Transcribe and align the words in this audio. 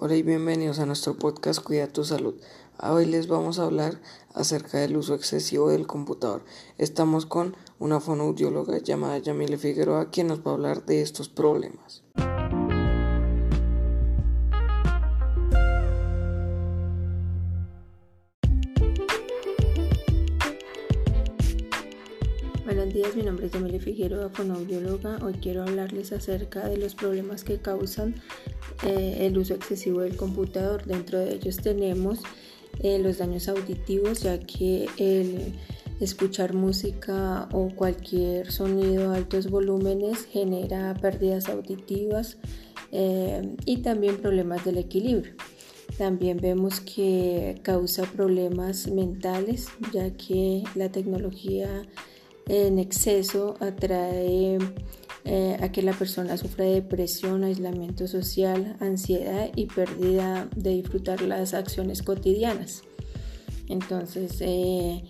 Hola 0.00 0.14
y 0.14 0.22
bienvenidos 0.22 0.78
a 0.78 0.86
nuestro 0.86 1.14
podcast 1.18 1.60
Cuida 1.60 1.88
tu 1.88 2.04
salud. 2.04 2.36
Hoy 2.80 3.04
les 3.04 3.26
vamos 3.26 3.58
a 3.58 3.64
hablar 3.64 4.00
acerca 4.32 4.78
del 4.78 4.96
uso 4.96 5.16
excesivo 5.16 5.70
del 5.70 5.88
computador. 5.88 6.44
Estamos 6.76 7.26
con 7.26 7.56
una 7.80 7.98
fonoaudióloga 7.98 8.78
llamada 8.78 9.18
Yamile 9.18 9.58
Figueroa 9.58 10.12
quien 10.12 10.28
nos 10.28 10.38
va 10.46 10.52
a 10.52 10.54
hablar 10.54 10.86
de 10.86 11.02
estos 11.02 11.28
problemas. 11.28 12.04
Buenos 22.68 22.92
días, 22.92 23.16
mi 23.16 23.22
nombre 23.22 23.46
es 23.46 23.52
Yamile 23.52 23.80
Figueroa, 23.80 24.28
fonoaudióloga. 24.28 25.20
Hoy 25.24 25.32
quiero 25.40 25.62
hablarles 25.62 26.12
acerca 26.12 26.68
de 26.68 26.76
los 26.76 26.94
problemas 26.94 27.42
que 27.42 27.56
causan 27.56 28.16
eh, 28.86 29.20
el 29.20 29.38
uso 29.38 29.54
excesivo 29.54 30.00
del 30.00 30.16
computador. 30.16 30.84
Dentro 30.84 31.18
de 31.18 31.32
ellos 31.32 31.56
tenemos 31.56 32.18
eh, 32.80 32.98
los 32.98 33.16
daños 33.16 33.48
auditivos, 33.48 34.20
ya 34.20 34.38
que 34.38 34.86
el 34.98 35.54
escuchar 35.98 36.52
música 36.52 37.48
o 37.52 37.70
cualquier 37.74 38.52
sonido 38.52 39.12
a 39.12 39.16
altos 39.16 39.48
volúmenes 39.48 40.26
genera 40.26 40.92
pérdidas 41.00 41.48
auditivas 41.48 42.36
eh, 42.92 43.56
y 43.64 43.78
también 43.78 44.18
problemas 44.18 44.66
del 44.66 44.76
equilibrio. 44.76 45.32
También 45.96 46.36
vemos 46.36 46.82
que 46.82 47.60
causa 47.62 48.02
problemas 48.02 48.88
mentales, 48.88 49.68
ya 49.90 50.10
que 50.18 50.64
la 50.74 50.92
tecnología 50.92 51.86
en 52.48 52.78
exceso 52.78 53.56
atrae 53.60 54.58
eh, 55.24 55.56
a 55.60 55.70
que 55.70 55.82
la 55.82 55.92
persona 55.92 56.36
sufra 56.36 56.64
de 56.64 56.74
depresión, 56.74 57.44
aislamiento 57.44 58.08
social, 58.08 58.76
ansiedad 58.80 59.50
y 59.54 59.66
pérdida 59.66 60.48
de 60.56 60.70
disfrutar 60.70 61.20
las 61.22 61.54
acciones 61.54 62.02
cotidianas. 62.02 62.82
Entonces, 63.68 64.36
eh, 64.40 65.04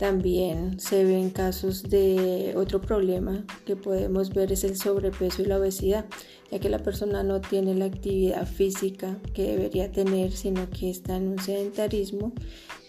también 0.00 0.80
se 0.80 1.04
ven 1.04 1.30
casos 1.30 1.82
de 1.84 2.54
otro 2.56 2.80
problema 2.80 3.44
que 3.66 3.76
podemos 3.76 4.30
ver 4.30 4.50
es 4.50 4.64
el 4.64 4.76
sobrepeso 4.76 5.42
y 5.42 5.44
la 5.44 5.58
obesidad, 5.58 6.06
ya 6.50 6.58
que 6.58 6.70
la 6.70 6.78
persona 6.78 7.22
no 7.22 7.40
tiene 7.40 7.74
la 7.74 7.84
actividad 7.84 8.46
física 8.46 9.18
que 9.34 9.42
debería 9.42 9.92
tener, 9.92 10.32
sino 10.32 10.68
que 10.70 10.90
está 10.90 11.16
en 11.16 11.28
un 11.28 11.38
sedentarismo 11.38 12.32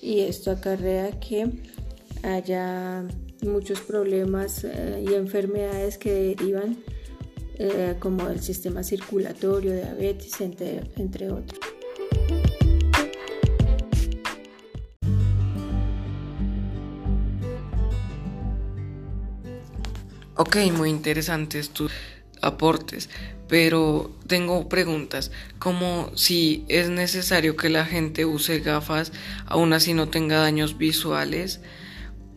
y 0.01 0.21
esto 0.21 0.51
acarrea 0.51 1.19
que 1.19 1.51
haya 2.23 3.05
muchos 3.41 3.81
problemas 3.81 4.63
eh, 4.63 5.03
y 5.07 5.13
enfermedades 5.13 5.97
que 5.97 6.11
derivan 6.11 6.77
eh, 7.55 7.95
como 7.99 8.27
el 8.29 8.41
sistema 8.41 8.83
circulatorio, 8.83 9.73
diabetes, 9.73 10.41
entre, 10.41 10.81
entre 10.95 11.31
otros. 11.31 11.59
Ok, 20.35 20.57
muy 20.75 20.89
interesantes 20.89 21.69
tus 21.69 21.91
aportes, 22.41 23.09
pero 23.47 24.11
tengo 24.25 24.67
preguntas, 24.69 25.31
como 25.59 26.09
si 26.15 26.65
es 26.67 26.89
necesario 26.89 27.55
que 27.55 27.69
la 27.69 27.85
gente 27.85 28.25
use 28.25 28.59
gafas, 28.59 29.11
aún 29.45 29.73
así 29.73 29.93
no 29.93 30.09
tenga 30.09 30.39
daños 30.39 30.79
visuales, 30.79 31.59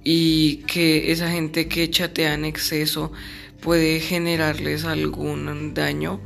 y 0.05 0.59
que 0.67 1.11
esa 1.11 1.31
gente 1.31 1.67
que 1.67 1.91
chatea 1.91 2.35
en 2.35 2.45
exceso 2.45 3.11
puede 3.61 3.99
generarles 4.01 4.85
algún 4.85 5.73
daño. 5.73 6.21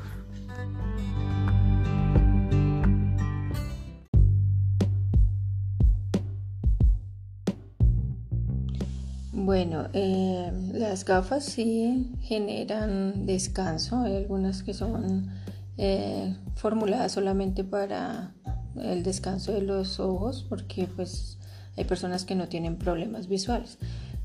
Bueno, 9.32 9.88
eh, 9.94 10.52
las 10.74 11.04
gafas 11.04 11.44
sí 11.44 12.12
generan 12.20 13.24
descanso. 13.24 14.02
Hay 14.02 14.16
algunas 14.16 14.62
que 14.62 14.74
son 14.74 15.30
eh, 15.78 16.36
formuladas 16.56 17.12
solamente 17.12 17.64
para 17.64 18.34
el 18.76 19.02
descanso 19.04 19.52
de 19.52 19.62
los 19.62 20.00
ojos, 20.00 20.44
porque 20.48 20.86
pues 20.94 21.37
hay 21.78 21.84
personas 21.84 22.24
que 22.24 22.34
no 22.34 22.48
tienen 22.48 22.76
problemas 22.76 23.28
visuales. 23.28 23.78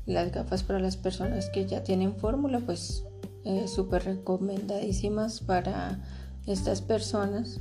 Las 0.06 0.32
gafas 0.32 0.62
para 0.62 0.80
las 0.80 0.96
personas 0.96 1.48
que 1.48 1.66
ya 1.66 1.82
tienen 1.82 2.16
fórmula, 2.16 2.58
pues 2.60 3.04
eh, 3.44 3.66
súper 3.68 4.04
recomendadísimas 4.04 5.40
para 5.40 6.00
estas 6.46 6.82
personas 6.82 7.60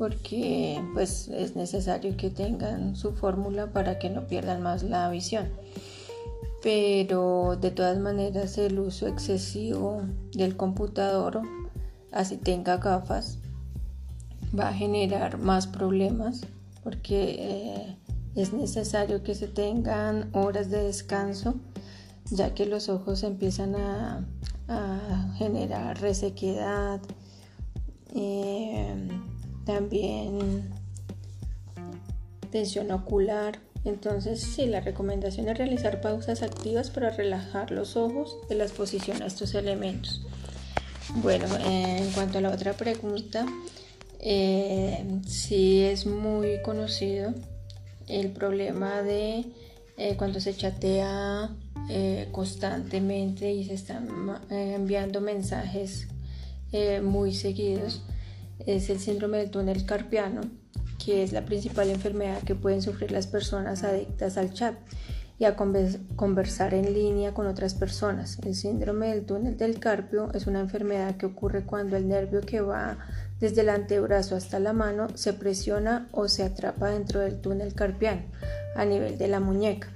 porque 0.00 0.82
pues 0.94 1.28
es 1.28 1.56
necesario 1.56 2.16
que 2.16 2.30
tengan 2.30 2.96
su 2.96 3.12
fórmula 3.12 3.70
para 3.72 3.98
que 3.98 4.08
no 4.08 4.26
pierdan 4.26 4.62
más 4.62 4.82
la 4.82 5.10
visión. 5.10 5.48
Pero 6.62 7.58
de 7.60 7.70
todas 7.70 7.98
maneras 7.98 8.56
el 8.56 8.78
uso 8.78 9.06
excesivo 9.06 10.00
del 10.32 10.56
computador, 10.56 11.42
así 12.12 12.38
tenga 12.38 12.78
gafas, 12.78 13.40
va 14.58 14.68
a 14.68 14.72
generar 14.72 15.36
más 15.38 15.66
problemas 15.66 16.46
porque 16.82 17.36
eh, 17.38 17.96
es 18.34 18.52
necesario 18.52 19.22
que 19.22 19.34
se 19.34 19.48
tengan 19.48 20.30
horas 20.32 20.70
de 20.70 20.84
descanso, 20.84 21.54
ya 22.30 22.54
que 22.54 22.66
los 22.66 22.88
ojos 22.88 23.22
empiezan 23.22 23.74
a, 23.76 24.26
generar 25.36 26.00
resequedad, 26.00 27.00
eh, 28.14 28.94
también 29.66 30.70
tensión 32.52 32.92
ocular. 32.92 33.58
Entonces, 33.84 34.40
sí, 34.42 34.66
la 34.66 34.80
recomendación 34.80 35.48
es 35.48 35.58
realizar 35.58 36.00
pausas 36.00 36.42
activas 36.42 36.90
para 36.90 37.10
relajar 37.10 37.72
los 37.72 37.96
ojos 37.96 38.36
de 38.48 38.54
la 38.54 38.64
exposición 38.64 39.22
a 39.22 39.26
estos 39.26 39.56
elementos. 39.56 40.24
Bueno, 41.16 41.46
en 41.66 42.12
cuanto 42.12 42.38
a 42.38 42.40
la 42.40 42.50
otra 42.50 42.74
pregunta, 42.74 43.46
eh, 44.20 45.04
sí 45.26 45.80
es 45.80 46.06
muy 46.06 46.62
conocido 46.62 47.34
el 48.10 48.32
problema 48.32 49.02
de 49.02 49.44
eh, 49.96 50.16
cuando 50.16 50.40
se 50.40 50.54
chatea 50.54 51.50
eh, 51.88 52.28
constantemente 52.32 53.52
y 53.52 53.64
se 53.64 53.74
están 53.74 54.08
eh, 54.50 54.74
enviando 54.76 55.20
mensajes 55.20 56.08
muy 57.02 57.34
seguidos 57.34 58.04
es 58.64 58.90
el 58.90 59.00
síndrome 59.00 59.38
del 59.38 59.50
túnel 59.50 59.84
carpiano, 59.84 60.42
que 61.04 61.24
es 61.24 61.32
la 61.32 61.44
principal 61.44 61.90
enfermedad 61.90 62.42
que 62.42 62.54
pueden 62.54 62.80
sufrir 62.80 63.10
las 63.10 63.26
personas 63.26 63.82
adictas 63.82 64.36
al 64.36 64.52
chat 64.52 64.76
y 65.40 65.46
a 65.46 65.56
conversar 65.56 66.74
en 66.74 66.92
línea 66.92 67.32
con 67.32 67.46
otras 67.46 67.74
personas. 67.74 68.38
El 68.44 68.54
síndrome 68.54 69.08
del 69.08 69.24
túnel 69.24 69.56
del 69.56 69.80
carpio 69.80 70.30
es 70.34 70.46
una 70.46 70.60
enfermedad 70.60 71.16
que 71.16 71.26
ocurre 71.26 71.64
cuando 71.64 71.96
el 71.96 72.06
nervio 72.06 72.42
que 72.42 72.60
va 72.60 72.98
desde 73.40 73.62
el 73.62 73.70
antebrazo 73.70 74.36
hasta 74.36 74.60
la 74.60 74.72
mano 74.72 75.08
se 75.14 75.32
presiona 75.32 76.08
o 76.12 76.28
se 76.28 76.42
atrapa 76.42 76.90
dentro 76.90 77.20
del 77.20 77.40
túnel 77.40 77.74
carpiano 77.74 78.22
a 78.76 78.84
nivel 78.84 79.18
de 79.18 79.28
la 79.28 79.40
muñeca, 79.40 79.88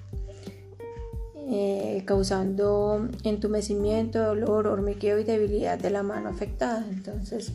eh, 1.48 2.02
causando 2.06 3.08
entumecimiento, 3.22 4.18
dolor, 4.18 4.66
hormigueo 4.66 5.18
y 5.18 5.24
debilidad 5.24 5.78
de 5.78 5.90
la 5.90 6.02
mano 6.02 6.30
afectada. 6.30 6.84
Entonces, 6.90 7.52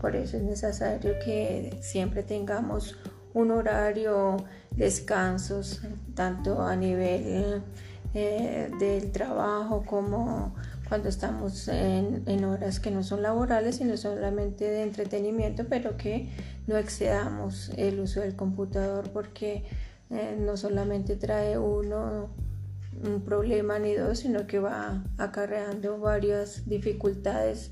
por 0.00 0.16
eso 0.16 0.36
es 0.38 0.42
necesario 0.42 1.12
que 1.24 1.78
siempre 1.80 2.22
tengamos 2.22 2.96
un 3.34 3.50
horario, 3.50 4.38
descansos, 4.70 5.82
tanto 6.14 6.62
a 6.62 6.74
nivel 6.74 7.62
eh, 8.14 8.70
del 8.78 9.12
trabajo 9.12 9.84
como 9.84 10.54
cuando 10.88 11.08
estamos 11.08 11.68
en, 11.68 12.44
horas 12.44 12.80
que 12.80 12.90
no 12.90 13.02
son 13.02 13.22
laborales, 13.22 13.76
sino 13.76 13.96
solamente 13.96 14.64
de 14.64 14.82
entretenimiento, 14.82 15.64
pero 15.68 15.96
que 15.96 16.28
no 16.66 16.76
excedamos 16.76 17.70
el 17.76 18.00
uso 18.00 18.20
del 18.20 18.36
computador 18.36 19.10
porque 19.10 19.64
eh, 20.10 20.36
no 20.38 20.56
solamente 20.56 21.16
trae 21.16 21.58
uno 21.58 22.30
un 23.04 23.20
problema 23.22 23.78
ni 23.78 23.94
dos, 23.94 24.20
sino 24.20 24.46
que 24.46 24.58
va 24.58 25.04
acarreando 25.18 25.98
varias 25.98 26.66
dificultades 26.66 27.70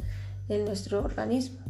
en 0.49 0.65
nuestro 0.67 1.03
organismo. 1.03 1.63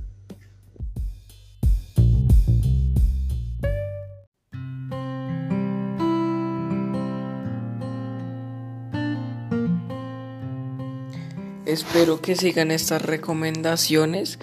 Espero 11.75 12.21
que 12.21 12.37
sigan 12.37 12.71
estas 12.71 13.03
recomendaciones 13.03 14.39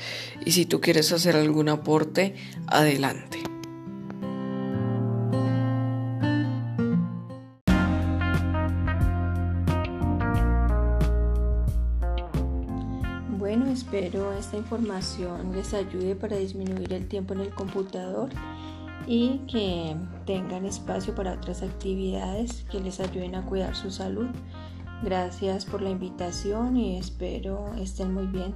y 0.46 0.52
si 0.52 0.66
tú 0.66 0.82
quieres 0.82 1.14
hacer 1.14 1.38
algún 1.38 1.70
aporte, 1.70 2.36
adelante. 2.68 3.42
Bueno, 13.40 13.68
espero 13.68 14.34
esta 14.34 14.58
información 14.58 15.54
les 15.56 15.74
ayude 15.74 16.18
para 16.18 16.36
disminuir 16.36 16.92
el 16.92 17.08
tiempo 17.08 17.34
en 17.34 17.40
el 17.40 17.52
computador 17.52 18.28
y 19.08 19.38
que 19.50 19.96
tengan 20.26 20.66
espacio 20.66 21.16
para 21.16 21.36
otras 21.36 21.64
actividades 21.64 22.66
que 22.70 22.82
les 22.82 23.00
ayuden 23.00 23.36
a 23.36 23.46
cuidar 23.46 23.74
su 23.74 23.90
salud. 23.90 24.28
Gracias 25.04 25.66
por 25.66 25.82
la 25.82 25.90
invitación 25.90 26.78
y 26.78 27.00
espero 27.00 27.74
estén 27.74 28.14
muy 28.14 28.28
bien. 28.28 28.54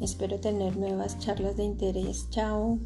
Espero 0.00 0.38
tener 0.38 0.76
nuevas 0.76 1.18
charlas 1.18 1.56
de 1.56 1.64
interés. 1.64 2.30
Chao. 2.30 2.78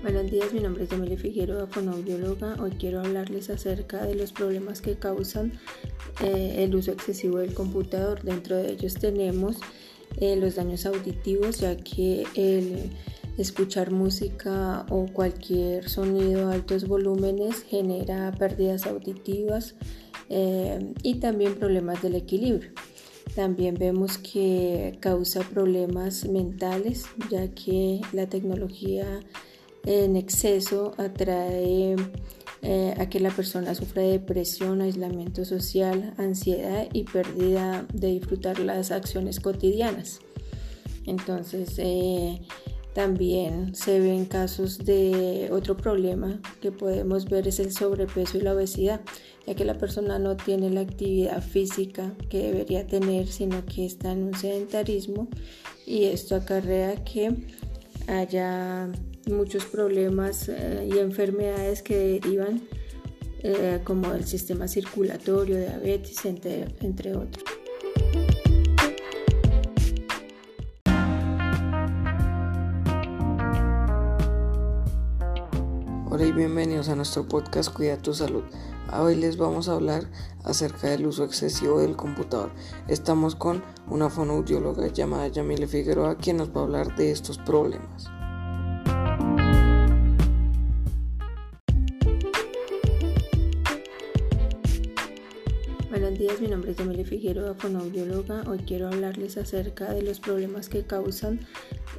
Buenos 0.00 0.30
días, 0.30 0.52
mi 0.52 0.60
nombre 0.60 0.84
es 0.84 0.92
Emilia 0.92 1.18
Figueroa, 1.18 1.66
fonoaudióloga. 1.66 2.54
Hoy 2.60 2.70
quiero 2.78 3.00
hablarles 3.00 3.50
acerca 3.50 4.04
de 4.04 4.14
los 4.14 4.32
problemas 4.32 4.80
que 4.80 4.94
causan 4.94 5.52
eh, 6.22 6.62
el 6.62 6.76
uso 6.76 6.92
excesivo 6.92 7.38
del 7.38 7.52
computador. 7.52 8.22
Dentro 8.22 8.54
de 8.54 8.70
ellos 8.70 8.94
tenemos 8.94 9.56
eh, 10.18 10.36
los 10.36 10.54
daños 10.54 10.86
auditivos, 10.86 11.58
ya 11.58 11.76
que 11.76 12.24
el 12.36 12.92
escuchar 13.38 13.90
música 13.90 14.86
o 14.88 15.06
cualquier 15.06 15.88
sonido 15.88 16.48
a 16.48 16.54
altos 16.54 16.86
volúmenes 16.88 17.62
genera 17.62 18.32
pérdidas 18.32 18.86
auditivas 18.86 19.74
eh, 20.28 20.92
y 21.02 21.16
también 21.16 21.54
problemas 21.54 22.02
del 22.02 22.14
equilibrio. 22.14 22.70
También 23.34 23.74
vemos 23.74 24.18
que 24.18 24.96
causa 25.00 25.40
problemas 25.40 26.24
mentales, 26.26 27.06
ya 27.30 27.48
que 27.48 28.00
la 28.12 28.26
tecnología 28.26 29.20
en 29.84 30.16
exceso 30.16 30.94
atrae 30.96 31.96
eh, 32.62 32.94
a 32.98 33.08
que 33.08 33.20
la 33.20 33.30
persona 33.30 33.74
sufra 33.74 34.02
de 34.02 34.12
depresión, 34.12 34.80
aislamiento 34.80 35.44
social, 35.44 36.14
ansiedad 36.16 36.88
y 36.92 37.04
pérdida 37.04 37.86
de 37.92 38.08
disfrutar 38.08 38.58
las 38.58 38.90
acciones 38.90 39.38
cotidianas. 39.38 40.20
Entonces, 41.04 41.74
eh, 41.78 42.40
también 42.96 43.74
se 43.74 44.00
ven 44.00 44.24
casos 44.24 44.78
de 44.78 45.50
otro 45.52 45.76
problema 45.76 46.40
que 46.62 46.72
podemos 46.72 47.26
ver 47.26 47.46
es 47.46 47.60
el 47.60 47.70
sobrepeso 47.70 48.38
y 48.38 48.40
la 48.40 48.54
obesidad, 48.54 49.02
ya 49.46 49.54
que 49.54 49.66
la 49.66 49.76
persona 49.76 50.18
no 50.18 50.34
tiene 50.38 50.70
la 50.70 50.80
actividad 50.80 51.42
física 51.42 52.14
que 52.30 52.38
debería 52.38 52.86
tener, 52.86 53.26
sino 53.26 53.66
que 53.66 53.84
está 53.84 54.12
en 54.12 54.22
un 54.22 54.34
sedentarismo 54.34 55.28
y 55.84 56.04
esto 56.04 56.36
acarrea 56.36 57.04
que 57.04 57.34
haya 58.06 58.88
muchos 59.26 59.66
problemas 59.66 60.48
eh, 60.48 60.88
y 60.90 60.96
enfermedades 60.96 61.82
que 61.82 61.98
derivan 61.98 62.62
eh, 63.42 63.80
como 63.84 64.14
el 64.14 64.24
sistema 64.24 64.68
circulatorio, 64.68 65.58
diabetes, 65.58 66.24
entre, 66.24 66.74
entre 66.80 67.14
otros. 67.14 67.44
Hola 76.18 76.28
y 76.28 76.32
bienvenidos 76.32 76.88
a 76.88 76.96
nuestro 76.96 77.28
podcast 77.28 77.70
Cuida 77.70 77.98
tu 77.98 78.14
salud. 78.14 78.42
Hoy 78.90 79.16
les 79.16 79.36
vamos 79.36 79.68
a 79.68 79.74
hablar 79.74 80.10
acerca 80.44 80.88
del 80.88 81.04
uso 81.04 81.24
excesivo 81.24 81.80
del 81.80 81.94
computador. 81.94 82.52
Estamos 82.88 83.34
con 83.34 83.62
una 83.90 84.08
fonoaudióloga 84.08 84.86
llamada 84.86 85.28
Yamile 85.28 85.66
Figueroa 85.66 86.16
quien 86.16 86.38
nos 86.38 86.56
va 86.56 86.62
a 86.62 86.64
hablar 86.64 86.96
de 86.96 87.10
estos 87.10 87.36
problemas. 87.36 88.06
Buenos 95.90 96.18
días, 96.18 96.40
mi 96.40 96.48
nombre 96.48 96.70
es 96.70 96.80
Emilia 96.80 97.04
Figueroa, 97.04 97.54
fonoaudióloga. 97.56 98.44
Hoy 98.48 98.60
quiero 98.60 98.88
hablarles 98.88 99.36
acerca 99.36 99.92
de 99.92 100.00
los 100.00 100.20
problemas 100.20 100.70
que 100.70 100.82
causan 100.82 101.40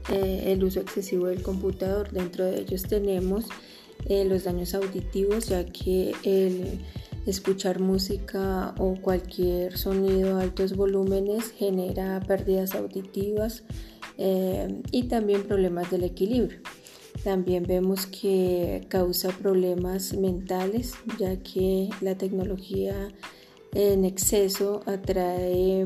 eh, 0.10 0.46
el 0.48 0.64
uso 0.64 0.80
excesivo 0.80 1.28
del 1.28 1.44
computador. 1.44 2.10
Dentro 2.10 2.46
de 2.46 2.62
ellos 2.62 2.82
tenemos 2.82 3.46
eh, 4.06 4.26
los 4.26 4.44
daños 4.44 4.74
auditivos, 4.74 5.48
ya 5.48 5.66
que 5.66 6.14
escuchar 7.28 7.80
música 7.80 8.74
o 8.80 8.96
cualquier 9.02 9.78
sonido 9.78 10.38
a 10.38 10.42
altos 10.42 10.76
volúmenes 10.76 11.52
genera 11.52 12.22
pérdidas 12.22 12.74
auditivas 12.74 13.64
eh, 14.18 14.82
y 14.92 15.04
también 15.04 15.44
problemas 15.44 15.92
del 15.92 16.06
equilibrio. 16.06 16.60
También 17.24 17.64
vemos 17.64 18.06
que 18.06 18.86
causa 18.88 19.30
problemas 19.30 20.14
mentales, 20.14 20.94
ya 21.20 21.36
que 21.38 21.90
la 22.00 22.18
tecnología 22.18 23.10
en 23.74 24.06
exceso 24.06 24.82
atrae 24.86 25.84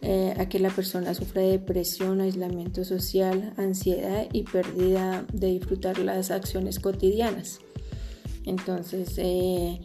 eh, 0.00 0.34
a 0.38 0.48
que 0.48 0.58
la 0.58 0.70
persona 0.70 1.12
sufra 1.14 1.42
de 1.42 1.52
depresión, 1.52 2.20
aislamiento 2.20 2.84
social, 2.84 3.52
ansiedad 3.56 4.26
y 4.32 4.44
pérdida 4.44 5.26
de 5.32 5.48
disfrutar 5.48 5.98
las 5.98 6.30
acciones 6.30 6.78
cotidianas. 6.78 7.60
Entonces, 8.44 9.14
eh, 9.16 9.80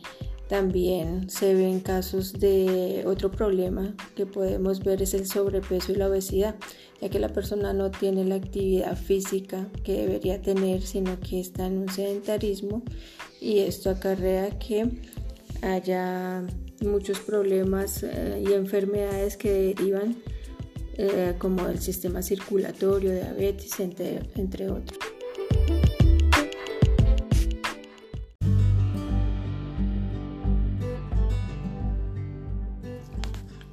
también 0.48 1.30
se 1.30 1.56
ven 1.56 1.80
casos 1.80 2.34
de 2.34 3.04
otro 3.08 3.32
problema 3.32 3.96
que 4.16 4.26
podemos 4.26 4.84
ver 4.84 5.02
es 5.02 5.16
el 5.16 5.26
sobrepeso 5.26 5.94
y 5.94 5.96
la 5.96 6.08
obesidad, 6.08 6.56
ya 7.02 7.10
que 7.10 7.18
la 7.18 7.30
persona 7.30 7.74
no 7.74 7.90
tiene 7.90 8.24
la 8.24 8.36
actividad 8.36 8.96
física 8.96 9.68
que 9.84 9.94
debería 9.94 10.42
tener, 10.42 10.84
sino 10.84 11.20
que 11.20 11.40
está 11.40 11.66
en 11.66 11.80
un 11.80 11.90
sedentarismo 11.90 12.84
y 13.42 13.60
esto 13.60 13.90
acarrea 13.90 14.60
que 14.60 14.90
haya 15.64 16.46
muchos 16.84 17.20
problemas 17.20 18.04
eh, 18.04 18.44
y 18.48 18.54
enfermedades 18.54 19.38
que 19.38 19.52
derivan 19.52 20.16
eh, 20.96 21.34
como 21.40 21.68
el 21.68 21.80
sistema 21.80 22.22
circulatorio, 22.22 23.12
diabetes, 23.12 23.80
entre, 23.80 24.22
entre 24.36 24.70
otros. 24.70 25.00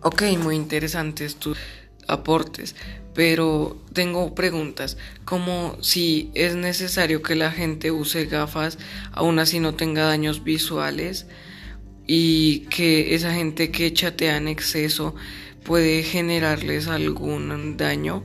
Ok, 0.03 0.23
muy 0.39 0.57
interesantes 0.57 1.37
tus 1.37 1.59
aportes, 2.09 2.75
pero 3.15 3.77
tengo 3.93 4.35
preguntas, 4.35 4.97
como 5.27 5.77
si 5.83 6.31
es 6.35 6.57
necesario 6.57 7.23
que 7.23 7.35
la 7.35 7.51
gente 7.51 7.91
use 7.91 8.25
gafas, 8.25 8.79
aún 9.13 9.39
así 9.39 9.61
no 9.61 9.75
tenga 9.75 10.05
daños 10.05 10.43
visuales 10.43 11.27
y 12.13 12.67
que 12.71 13.15
esa 13.15 13.33
gente 13.33 13.71
que 13.71 13.93
chatea 13.93 14.37
en 14.37 14.49
exceso 14.49 15.15
puede 15.65 16.03
generarles 16.03 16.89
algún 16.89 17.77
daño. 17.77 18.25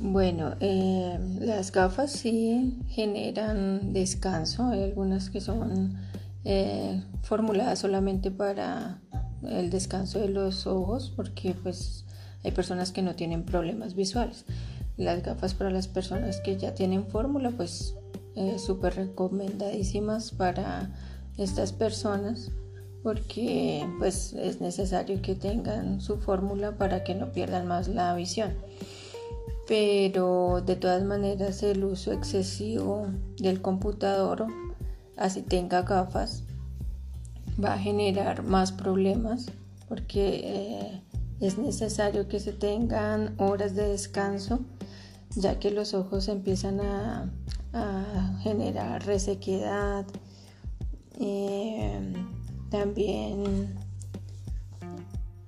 Bueno, 0.00 0.54
eh, 0.60 1.18
las 1.40 1.70
gafas 1.70 2.10
sí 2.10 2.78
generan 2.88 3.92
descanso. 3.92 4.70
Hay 4.70 4.82
algunas 4.82 5.28
que 5.28 5.42
son 5.42 5.98
eh, 6.46 7.02
formuladas 7.20 7.80
solamente 7.80 8.30
para 8.30 9.02
el 9.42 9.68
descanso 9.68 10.20
de 10.20 10.30
los 10.30 10.66
ojos, 10.66 11.12
porque 11.14 11.54
pues 11.62 12.06
hay 12.44 12.52
personas 12.52 12.92
que 12.92 13.02
no 13.02 13.14
tienen 13.14 13.44
problemas 13.44 13.94
visuales. 13.94 14.44
Las 14.96 15.22
gafas 15.22 15.54
para 15.54 15.70
las 15.70 15.88
personas 15.88 16.40
que 16.40 16.56
ya 16.56 16.74
tienen 16.74 17.06
fórmula, 17.06 17.50
pues 17.50 17.94
eh, 18.34 18.58
súper 18.58 18.96
recomendadísimas 18.96 20.32
para 20.32 20.90
estas 21.36 21.72
personas 21.72 22.50
porque 23.02 23.88
pues 23.98 24.32
es 24.32 24.60
necesario 24.60 25.22
que 25.22 25.34
tengan 25.34 26.00
su 26.00 26.18
fórmula 26.18 26.76
para 26.76 27.04
que 27.04 27.14
no 27.14 27.32
pierdan 27.32 27.66
más 27.66 27.88
la 27.88 28.14
visión. 28.14 28.54
Pero 29.66 30.62
de 30.64 30.76
todas 30.76 31.04
maneras 31.04 31.62
el 31.62 31.84
uso 31.84 32.12
excesivo 32.12 33.06
del 33.38 33.60
computador, 33.60 34.46
así 35.16 35.42
tenga 35.42 35.82
gafas, 35.82 36.42
va 37.62 37.74
a 37.74 37.78
generar 37.78 38.42
más 38.42 38.72
problemas 38.72 39.46
porque 39.88 40.40
eh, 40.44 41.02
es 41.40 41.58
necesario 41.58 42.28
que 42.28 42.40
se 42.40 42.52
tengan 42.52 43.34
horas 43.38 43.74
de 43.74 43.88
descanso, 43.88 44.60
ya 45.36 45.58
que 45.58 45.70
los 45.70 45.94
ojos 45.94 46.28
empiezan 46.28 46.80
a, 46.80 47.32
generar 48.42 49.04
resequedad, 49.04 50.06
eh, 51.20 52.00
también 52.70 53.76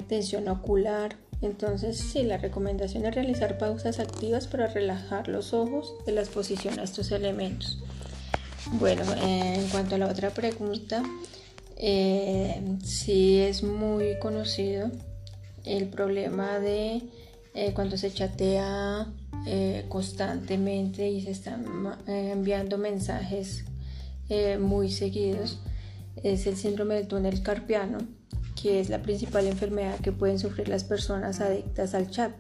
tensión 0.07 0.49
ocular. 0.49 1.17
Entonces, 1.41 1.99
sí, 1.99 2.23
la 2.23 2.37
recomendación 2.37 3.07
es 3.07 3.15
realizar 3.15 3.59
pausas 3.59 3.99
activas 3.99 4.47
para 4.47 4.67
relajar 4.67 5.29
los 5.29 5.55
ojos 5.55 5.95
de 6.05 6.13
la 6.13 6.21
exposición 6.21 6.79
a 6.79 6.83
estos 6.83 7.11
elementos. 7.11 7.83
Bueno, 8.73 9.03
en 9.23 9.67
cuanto 9.69 9.95
a 9.95 9.99
la 9.99 10.07
otra 10.07 10.31
pregunta, 10.31 11.03
eh, 11.77 12.61
sí 12.85 13.39
es 13.39 13.63
muy 13.63 14.19
conocido 14.19 14.91
el 15.65 15.89
problema 15.89 16.59
de 16.59 17.03
eh, 17.55 17.73
cuando 17.75 17.97
se 17.97 18.13
chatea 18.13 19.07
eh, 19.47 19.85
constantemente 19.89 21.09
y 21.09 21.23
se 21.23 21.33
están 21.33 21.65
eh, 22.07 22.31
enviando 22.33 22.79
mensajes 22.79 23.65
muy 24.61 24.93
seguidos, 24.93 25.59
es 26.23 26.47
el 26.47 26.57
síndrome 26.57 26.95
del 26.95 27.09
túnel 27.09 27.43
carpiano, 27.43 27.99
que 28.63 28.79
es 28.79 28.89
la 28.89 29.03
principal 29.03 29.49
enfermedad 29.49 29.99
que 29.99 30.13
pueden 30.13 30.39
sufrir 30.39 30.69
las 30.69 30.85
personas 30.85 31.41
adictas 31.41 31.95
al 31.95 32.11
chat 32.11 32.31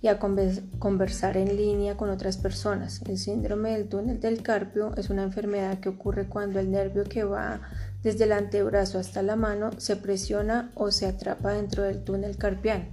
y 0.00 0.08
a 0.08 0.18
conversar 0.18 1.36
en 1.36 1.54
línea 1.56 1.98
con 1.98 2.08
otras 2.08 2.38
personas. 2.38 3.02
El 3.06 3.18
síndrome 3.18 3.72
del 3.72 3.86
túnel 3.86 4.18
del 4.18 4.42
carpio 4.42 4.94
es 4.96 5.10
una 5.10 5.24
enfermedad 5.24 5.78
que 5.78 5.90
ocurre 5.90 6.26
cuando 6.26 6.58
el 6.58 6.70
nervio 6.70 7.04
que 7.04 7.24
va 7.24 7.60
desde 8.06 8.22
el 8.22 8.30
antebrazo 8.30 9.00
hasta 9.00 9.20
la 9.20 9.34
mano 9.34 9.72
se 9.78 9.96
presiona 9.96 10.70
o 10.76 10.92
se 10.92 11.06
atrapa 11.06 11.54
dentro 11.54 11.82
del 11.82 12.04
túnel 12.04 12.36
carpiano 12.36 12.84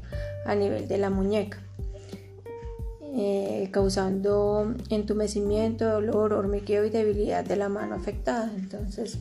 a 0.43 0.55
nivel 0.55 0.87
de 0.87 0.97
la 0.97 1.11
muñeca, 1.11 1.59
eh, 3.15 3.69
causando 3.71 4.73
entumecimiento, 4.89 5.87
dolor, 5.87 6.33
hormigueo 6.33 6.83
y 6.83 6.89
debilidad 6.89 7.45
de 7.45 7.57
la 7.57 7.69
mano 7.69 7.93
afectada. 7.93 8.51
Entonces, 8.57 9.19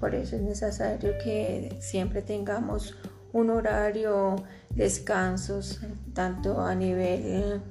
por 0.00 0.16
eso 0.16 0.34
es 0.34 0.42
necesario 0.42 1.12
que 1.22 1.76
siempre 1.78 2.20
tengamos 2.20 2.96
un 3.32 3.50
horario, 3.50 4.34
descansos, 4.74 5.78
tanto 6.14 6.60
a 6.62 6.74
nivel 6.74 7.62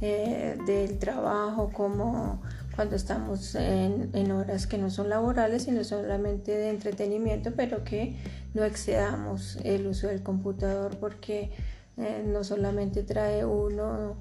eh, 0.00 0.56
del 0.64 0.96
trabajo 1.00 1.72
como 1.72 2.40
cuando 2.76 2.94
estamos 2.94 3.54
en, 3.54 4.30
horas 4.30 4.66
que 4.66 4.76
no 4.76 4.90
son 4.90 5.08
laborales, 5.08 5.62
sino 5.62 5.82
solamente 5.82 6.52
de 6.52 6.68
entretenimiento, 6.68 7.52
pero 7.56 7.82
que 7.84 8.16
no 8.52 8.64
excedamos 8.64 9.58
el 9.64 9.86
uso 9.86 10.08
del 10.08 10.22
computador 10.22 10.98
porque 10.98 11.50
eh, 11.96 12.22
no 12.26 12.44
solamente 12.44 13.02
trae 13.02 13.46
uno 13.46 14.16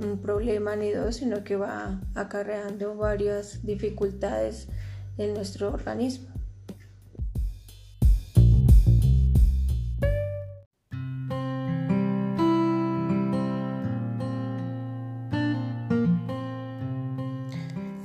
un 0.00 0.18
problema 0.18 0.76
ni 0.76 0.90
dos, 0.90 1.16
sino 1.16 1.44
que 1.44 1.56
va 1.56 2.00
acarreando 2.14 2.96
varias 2.96 3.64
dificultades 3.64 4.68
en 5.16 5.32
nuestro 5.32 5.72
organismo. 5.72 6.35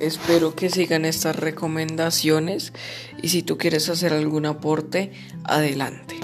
Espero 0.01 0.55
que 0.55 0.71
sigan 0.71 1.05
estas 1.05 1.35
recomendaciones 1.35 2.73
y 3.21 3.29
si 3.29 3.43
tú 3.43 3.59
quieres 3.59 3.87
hacer 3.87 4.13
algún 4.13 4.47
aporte, 4.47 5.11
adelante. 5.43 6.15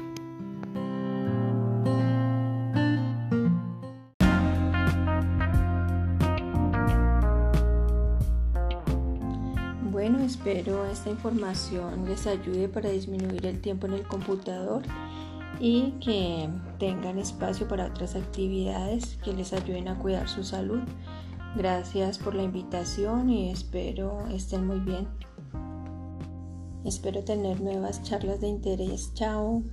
Bueno, 9.92 10.24
espero 10.26 10.88
esta 10.88 11.12
información 11.12 12.10
les 12.10 12.26
ayude 12.26 12.68
para 12.68 12.90
disminuir 12.90 13.46
el 13.46 13.62
tiempo 13.62 13.86
en 13.86 13.94
el 13.94 14.08
computador 14.08 14.82
y 15.60 15.92
que 16.04 16.50
tengan 16.80 17.20
espacio 17.20 17.68
para 17.68 17.86
otras 17.86 18.16
actividades 18.16 19.20
que 19.24 19.34
les 19.34 19.54
ayuden 19.54 19.88
a 19.88 20.00
cuidar 20.00 20.28
su 20.28 20.44
salud. 20.44 20.82
Gracias 21.58 22.20
por 22.20 22.36
la 22.36 22.44
invitación 22.44 23.32
y 23.32 23.50
espero 23.50 24.28
estén 24.28 24.68
muy 24.68 24.80
bien. 24.80 25.08
Espero 26.86 27.24
tener 27.24 27.60
nuevas 27.62 28.04
charlas 28.04 28.42
de 28.42 28.48
interés. 28.48 29.12
Chao. 29.16 29.64